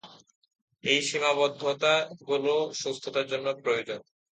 এই 0.83 0.99
সীমাবদ্ধতাগুলো 1.01 2.53
সুস্থতার 2.81 3.25
জন্য 3.27 3.47
প্রয়োজন। 3.63 3.99